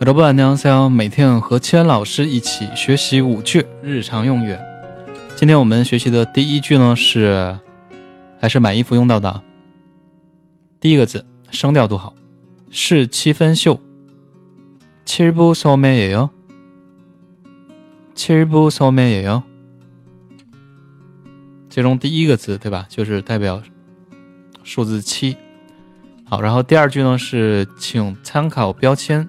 [0.00, 4.56] 여러분안녕하세요每天和千老师一起学习五句日常用语。
[5.34, 7.58] 今天我们学习的第一句呢是，
[8.38, 9.42] 还是买衣服用到的。
[10.80, 12.14] 第一个字声调读好，
[12.70, 13.80] 是七分袖。
[15.04, 16.30] 七부소매예 요。
[18.14, 19.42] 七부소매예 요。
[21.70, 23.62] 其中第一个字对吧，就是代表
[24.62, 25.36] 数字七。
[26.24, 29.28] 好，然后第二句呢是，请参考标签。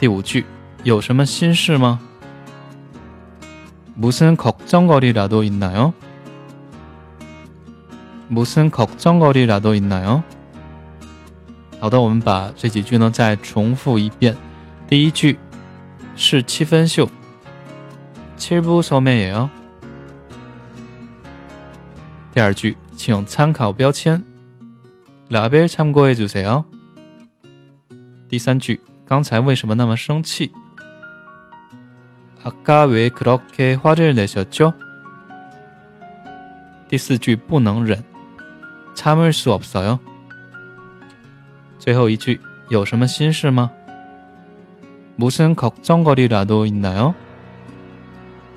[0.00, 0.44] 第五句
[0.84, 2.00] 有什么心事吗？
[3.94, 5.94] 무슨 걱정거리라도 있나요?
[8.28, 10.22] 무슨 걱정거리라도 있나요?
[11.80, 14.36] 好的，我们把这几句呢再重复一遍。
[14.88, 15.38] 第一句
[16.14, 17.08] 是七分袖
[18.38, 19.48] 7부 소매예요.
[22.34, 24.22] 第二句请参考标签
[25.30, 26.64] 라벨 참고해 주세요.
[28.28, 28.80] 第三句
[29.10, 30.52] 刚才为什么那么生气？
[32.44, 34.72] 아까왜그렇게화를내셨죠
[36.88, 38.02] 第四句不能忍，
[38.94, 39.98] 참을수없어 요。
[41.78, 43.70] 最后一句有什么心事吗？
[45.16, 47.14] 무슨걱정거리라도있나 요？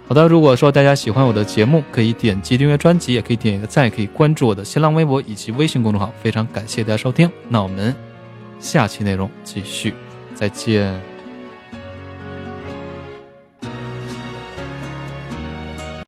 [0.07, 6.11] 好的，如果说大家喜欢我的节目，可以点击订阅专辑，也可以点一个赞，可以关注我的新浪微博以及微信公众号。
[6.21, 7.95] 非常感谢大家收听，那我们
[8.59, 9.93] 下期内容继续。
[10.34, 11.13] 再见。